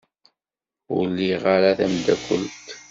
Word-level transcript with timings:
Ur 0.95 1.05
liɣ 1.17 1.43
ara 1.55 1.77
tameddakelt. 1.77 2.65